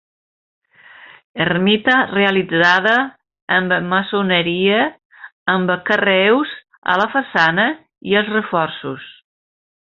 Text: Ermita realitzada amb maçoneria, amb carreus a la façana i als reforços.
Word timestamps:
Ermita 1.43 1.97
realitzada 2.13 2.93
amb 3.57 3.75
maçoneria, 3.91 4.79
amb 5.57 5.75
carreus 5.91 6.55
a 6.95 6.97
la 7.03 7.07
façana 7.17 7.69
i 8.15 8.19
als 8.23 8.33
reforços. 8.39 9.07